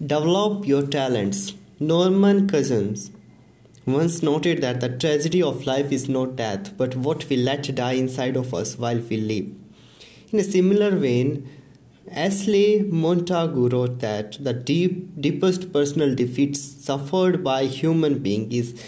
Develop 0.00 0.64
your 0.64 0.86
talents. 0.86 1.54
Norman 1.80 2.46
Cousins 2.48 3.10
once 3.84 4.22
noted 4.22 4.62
that 4.62 4.80
the 4.80 4.88
tragedy 4.88 5.42
of 5.42 5.66
life 5.66 5.90
is 5.90 6.08
not 6.08 6.36
death, 6.36 6.76
but 6.76 6.94
what 6.94 7.28
we 7.28 7.36
let 7.36 7.74
die 7.74 7.94
inside 7.94 8.36
of 8.36 8.54
us 8.54 8.78
while 8.78 9.00
we 9.00 9.16
live. 9.16 9.46
In 10.30 10.38
a 10.38 10.44
similar 10.44 10.92
vein, 10.92 11.50
Ashley 12.12 12.84
Montagu 12.84 13.72
wrote 13.72 13.98
that 13.98 14.38
the 14.38 14.52
deep, 14.52 15.20
deepest 15.20 15.72
personal 15.72 16.14
defeat 16.14 16.56
suffered 16.56 17.42
by 17.42 17.64
human 17.64 18.20
being 18.20 18.52
is 18.52 18.80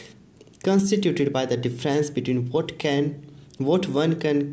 constituted 0.62 1.32
by 1.32 1.45
the 1.45 1.56
difference 1.56 2.08
between 2.08 2.48
what 2.50 2.79
can 2.79 3.27
what 3.58 3.88
one 3.88 4.20
can 4.20 4.52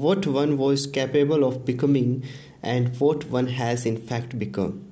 what 0.00 0.24
one 0.24 0.56
was 0.56 0.86
capable 0.86 1.42
of 1.42 1.64
becoming 1.64 2.22
and 2.62 3.00
what 3.00 3.24
one 3.24 3.48
has 3.48 3.84
in 3.84 3.96
fact 3.96 4.38
become 4.38 4.85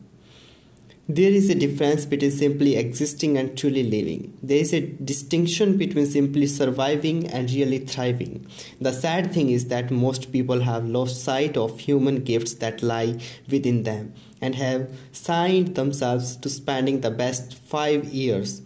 there 1.06 1.30
is 1.30 1.50
a 1.50 1.54
difference 1.54 2.06
between 2.06 2.30
simply 2.30 2.76
existing 2.76 3.36
and 3.36 3.58
truly 3.58 3.82
living. 3.82 4.38
There 4.42 4.56
is 4.56 4.72
a 4.72 4.80
distinction 4.80 5.76
between 5.76 6.06
simply 6.06 6.46
surviving 6.46 7.26
and 7.26 7.50
really 7.50 7.80
thriving. 7.80 8.46
The 8.80 8.92
sad 8.92 9.30
thing 9.30 9.50
is 9.50 9.68
that 9.68 9.90
most 9.90 10.32
people 10.32 10.60
have 10.60 10.88
lost 10.88 11.22
sight 11.22 11.58
of 11.58 11.78
human 11.78 12.24
gifts 12.24 12.54
that 12.54 12.82
lie 12.82 13.20
within 13.50 13.82
them 13.82 14.14
and 14.40 14.54
have 14.54 14.96
signed 15.12 15.74
themselves 15.74 16.36
to 16.36 16.48
spending 16.48 17.02
the 17.02 17.10
best 17.10 17.52
five 17.52 18.06
years, 18.06 18.62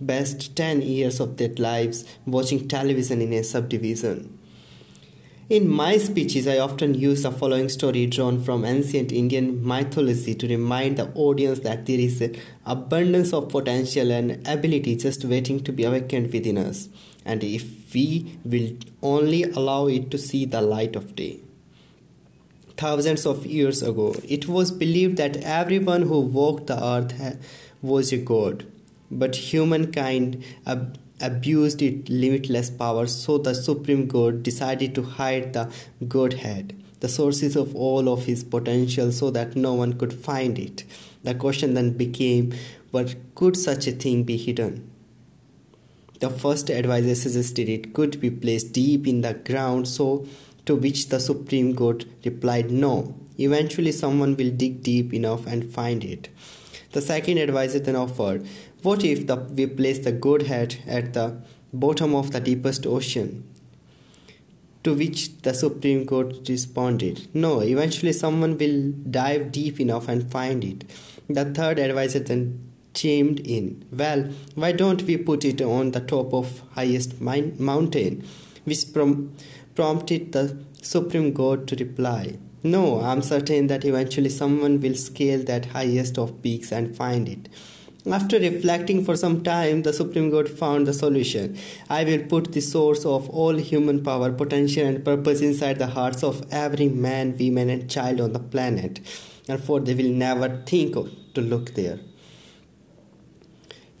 best 0.00 0.54
10 0.54 0.82
years 0.82 1.18
of 1.18 1.38
their 1.38 1.54
lives 1.54 2.04
watching 2.24 2.68
television 2.68 3.20
in 3.20 3.32
a 3.32 3.42
subdivision. 3.42 4.39
In 5.50 5.68
my 5.68 5.96
speeches, 5.98 6.46
I 6.46 6.58
often 6.58 6.94
use 6.94 7.24
the 7.24 7.32
following 7.32 7.68
story 7.68 8.06
drawn 8.06 8.40
from 8.40 8.64
ancient 8.64 9.10
Indian 9.10 9.66
mythology 9.66 10.32
to 10.36 10.46
remind 10.46 10.96
the 10.96 11.10
audience 11.16 11.58
that 11.60 11.86
there 11.86 11.98
is 11.98 12.20
an 12.20 12.36
abundance 12.64 13.32
of 13.32 13.48
potential 13.48 14.12
and 14.12 14.46
ability 14.46 14.94
just 14.94 15.24
waiting 15.24 15.58
to 15.64 15.72
be 15.72 15.82
awakened 15.82 16.32
within 16.32 16.56
us, 16.56 16.88
and 17.24 17.42
if 17.42 17.92
we 17.92 18.38
will 18.44 18.76
only 19.02 19.42
allow 19.42 19.88
it 19.88 20.08
to 20.12 20.18
see 20.18 20.44
the 20.44 20.62
light 20.62 20.94
of 20.94 21.16
day. 21.16 21.40
Thousands 22.76 23.26
of 23.26 23.44
years 23.44 23.82
ago, 23.82 24.14
it 24.28 24.46
was 24.46 24.70
believed 24.70 25.16
that 25.16 25.38
everyone 25.38 26.02
who 26.02 26.20
walked 26.20 26.68
the 26.68 26.80
earth 26.80 27.44
was 27.82 28.12
a 28.12 28.18
god, 28.18 28.66
but 29.10 29.34
humankind 29.34 30.44
abused 31.20 31.82
its 31.82 32.08
limitless 32.08 32.70
power, 32.70 33.06
so 33.06 33.38
the 33.38 33.54
Supreme 33.54 34.06
God 34.06 34.42
decided 34.42 34.94
to 34.94 35.02
hide 35.02 35.52
the 35.52 35.72
Godhead, 36.06 36.82
the 37.00 37.08
sources 37.08 37.56
of 37.56 37.74
all 37.74 38.08
of 38.08 38.26
his 38.26 38.44
potential, 38.44 39.12
so 39.12 39.30
that 39.30 39.56
no 39.56 39.74
one 39.74 39.94
could 39.94 40.12
find 40.12 40.58
it. 40.58 40.84
The 41.22 41.34
question 41.34 41.74
then 41.74 41.96
became 41.96 42.54
what 42.90 43.14
could 43.34 43.56
such 43.56 43.86
a 43.86 43.92
thing 43.92 44.24
be 44.24 44.36
hidden? 44.36 44.90
The 46.20 46.28
first 46.28 46.68
advisor 46.68 47.14
suggested 47.14 47.68
it 47.68 47.94
could 47.94 48.20
be 48.20 48.30
placed 48.30 48.72
deep 48.72 49.06
in 49.06 49.22
the 49.22 49.34
ground, 49.34 49.88
so 49.88 50.26
to 50.66 50.76
which 50.76 51.08
the 51.08 51.20
Supreme 51.20 51.72
God 51.72 52.04
replied 52.24 52.70
no. 52.70 53.14
Eventually, 53.38 53.92
someone 53.92 54.36
will 54.36 54.50
dig 54.50 54.82
deep 54.82 55.14
enough 55.14 55.46
and 55.46 55.72
find 55.72 56.04
it. 56.04 56.28
The 56.92 57.00
second 57.00 57.38
advisor 57.38 57.78
then 57.78 57.96
offered, 57.96 58.46
What 58.82 59.04
if 59.04 59.26
the, 59.26 59.36
we 59.36 59.66
place 59.66 60.00
the 60.00 60.12
Godhead 60.12 60.76
at 60.86 61.14
the 61.14 61.40
bottom 61.72 62.14
of 62.14 62.32
the 62.32 62.40
deepest 62.40 62.86
ocean? 62.86 63.44
To 64.82 64.94
which 64.94 65.42
the 65.42 65.52
Supreme 65.54 66.04
God 66.04 66.48
responded, 66.48 67.28
No, 67.34 67.60
eventually 67.60 68.12
someone 68.12 68.56
will 68.58 68.92
dive 69.10 69.52
deep 69.52 69.78
enough 69.78 70.08
and 70.08 70.30
find 70.30 70.64
it. 70.64 70.84
The 71.28 71.44
third 71.44 71.78
advisor 71.78 72.20
then 72.20 72.70
chimed 72.94 73.40
in, 73.40 73.84
Well, 73.92 74.30
why 74.54 74.72
don't 74.72 75.02
we 75.02 75.16
put 75.16 75.44
it 75.44 75.60
on 75.60 75.92
the 75.92 76.00
top 76.00 76.32
of 76.34 76.62
highest 76.72 77.20
mountain? 77.20 78.24
Which 78.64 78.92
prom- 78.92 79.36
prompted 79.74 80.32
the 80.32 80.58
Supreme 80.82 81.32
God 81.32 81.68
to 81.68 81.76
reply, 81.76 82.38
no, 82.62 83.00
I'm 83.00 83.22
certain 83.22 83.68
that 83.68 83.84
eventually 83.84 84.28
someone 84.28 84.80
will 84.80 84.94
scale 84.94 85.42
that 85.44 85.66
highest 85.66 86.18
of 86.18 86.42
peaks 86.42 86.72
and 86.72 86.94
find 86.94 87.28
it. 87.28 87.48
After 88.06 88.38
reflecting 88.38 89.04
for 89.04 89.16
some 89.16 89.42
time, 89.42 89.82
the 89.82 89.92
Supreme 89.92 90.30
God 90.30 90.48
found 90.48 90.86
the 90.86 90.92
solution. 90.94 91.58
I 91.88 92.04
will 92.04 92.22
put 92.24 92.52
the 92.52 92.60
source 92.60 93.04
of 93.04 93.28
all 93.30 93.56
human 93.56 94.02
power, 94.02 94.32
potential, 94.32 94.86
and 94.86 95.04
purpose 95.04 95.40
inside 95.40 95.78
the 95.78 95.86
hearts 95.88 96.22
of 96.22 96.46
every 96.50 96.88
man, 96.88 97.36
woman, 97.38 97.68
and 97.68 97.90
child 97.90 98.20
on 98.20 98.32
the 98.32 98.38
planet. 98.38 99.00
Therefore, 99.46 99.80
they 99.80 99.94
will 99.94 100.10
never 100.10 100.62
think 100.66 100.94
to 101.34 101.40
look 101.40 101.74
there 101.74 102.00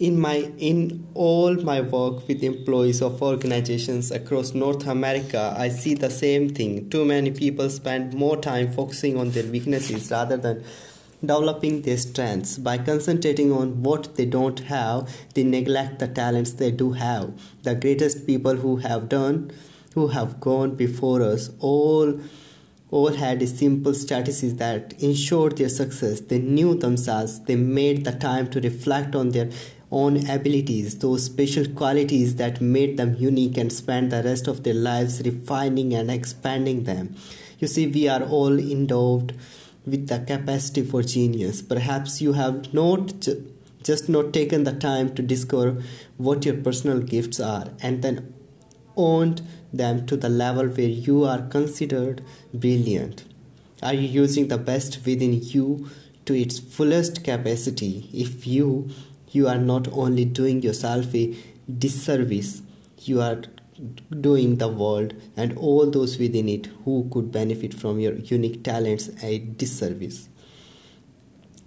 in 0.00 0.18
my 0.18 0.50
in 0.56 1.06
all 1.12 1.54
my 1.56 1.80
work 1.82 2.26
with 2.26 2.42
employees 2.42 3.02
of 3.02 3.20
organizations 3.20 4.10
across 4.10 4.54
north 4.54 4.86
america 4.86 5.54
i 5.58 5.68
see 5.68 5.92
the 5.94 6.08
same 6.08 6.48
thing. 6.48 6.88
Too 6.88 7.04
many 7.04 7.30
people 7.30 7.68
spend 7.68 8.14
more 8.14 8.36
time 8.38 8.72
focusing 8.72 9.18
on 9.18 9.30
their 9.32 9.44
weaknesses 9.44 10.10
rather 10.10 10.38
than 10.38 10.64
developing 11.20 11.82
their 11.82 11.98
strengths. 11.98 12.56
By 12.56 12.78
concentrating 12.78 13.52
on 13.52 13.82
what 13.82 14.16
they 14.16 14.24
don't 14.24 14.60
have 14.60 15.14
they 15.34 15.44
neglect 15.44 15.98
the 15.98 16.08
talents 16.08 16.52
they 16.52 16.70
do 16.70 16.92
have. 16.92 17.34
The 17.62 17.74
greatest 17.74 18.26
people 18.26 18.56
who 18.56 18.76
have 18.76 19.08
done 19.10 19.50
who 19.94 20.06
have 20.08 20.40
gone 20.40 20.76
before 20.76 21.20
us 21.22 21.50
all 21.58 22.18
all 22.90 23.12
had 23.12 23.46
simple 23.48 23.94
strategies 23.94 24.56
that 24.56 24.94
ensured 25.00 25.58
their 25.58 25.68
success. 25.68 26.20
They 26.20 26.38
knew 26.38 26.74
themselves. 26.74 27.40
They 27.40 27.56
made 27.56 28.04
the 28.04 28.12
time 28.12 28.48
to 28.50 28.60
reflect 28.60 29.14
on 29.14 29.28
their 29.30 29.50
own 29.90 30.28
abilities, 30.28 30.98
those 30.98 31.24
special 31.24 31.66
qualities 31.68 32.36
that 32.36 32.60
made 32.60 32.96
them 32.96 33.16
unique, 33.18 33.56
and 33.56 33.72
spend 33.72 34.12
the 34.12 34.22
rest 34.22 34.46
of 34.46 34.62
their 34.62 34.74
lives 34.74 35.22
refining 35.24 35.94
and 35.94 36.10
expanding 36.10 36.84
them. 36.84 37.16
You 37.58 37.68
see, 37.68 37.86
we 37.86 38.08
are 38.08 38.22
all 38.22 38.58
endowed 38.58 39.36
with 39.84 40.08
the 40.08 40.20
capacity 40.20 40.82
for 40.82 41.02
genius. 41.02 41.62
Perhaps 41.62 42.20
you 42.20 42.34
have 42.34 42.72
not 42.72 43.20
ju- 43.20 43.52
just 43.82 44.08
not 44.08 44.32
taken 44.32 44.64
the 44.64 44.72
time 44.72 45.14
to 45.14 45.22
discover 45.22 45.82
what 46.16 46.44
your 46.44 46.56
personal 46.56 47.00
gifts 47.00 47.40
are 47.40 47.68
and 47.80 48.02
then 48.02 48.32
owned 48.96 49.42
them 49.72 50.06
to 50.06 50.16
the 50.16 50.28
level 50.28 50.66
where 50.66 50.88
you 50.88 51.24
are 51.24 51.42
considered 51.42 52.22
brilliant. 52.52 53.24
Are 53.82 53.94
you 53.94 54.06
using 54.06 54.48
the 54.48 54.58
best 54.58 55.04
within 55.06 55.40
you 55.42 55.88
to 56.26 56.34
its 56.34 56.58
fullest 56.58 57.24
capacity? 57.24 58.10
If 58.12 58.46
you 58.46 58.90
you 59.30 59.48
are 59.48 59.58
not 59.58 59.88
only 59.92 60.24
doing 60.24 60.62
yourself 60.62 61.14
a 61.14 61.36
disservice, 61.78 62.62
you 62.98 63.20
are 63.20 63.42
doing 64.20 64.56
the 64.56 64.68
world 64.68 65.14
and 65.36 65.56
all 65.56 65.90
those 65.90 66.18
within 66.18 66.48
it 66.48 66.66
who 66.84 67.08
could 67.12 67.32
benefit 67.32 67.72
from 67.72 67.98
your 67.98 68.14
unique 68.14 68.62
talents 68.62 69.10
a 69.22 69.38
disservice. 69.38 70.28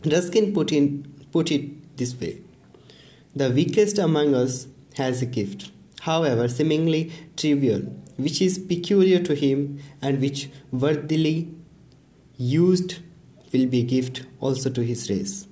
Ruskin 0.05 0.53
put, 0.53 0.71
in, 0.71 1.03
put 1.31 1.51
it 1.51 1.97
this 1.97 2.19
way 2.19 2.41
The 3.35 3.49
weakest 3.49 3.97
among 3.97 4.35
us 4.35 4.67
has 4.95 5.21
a 5.21 5.25
gift, 5.25 5.71
however 6.01 6.47
seemingly 6.47 7.11
trivial, 7.35 7.79
which 8.17 8.41
is 8.41 8.59
peculiar 8.59 9.19
to 9.19 9.33
him 9.33 9.79
and 10.01 10.19
which 10.19 10.49
worthily 10.71 11.51
used 12.37 12.99
will 13.51 13.65
be 13.65 13.79
a 13.79 13.83
gift 13.83 14.25
also 14.39 14.69
to 14.69 14.83
his 14.83 15.09
race. 15.09 15.47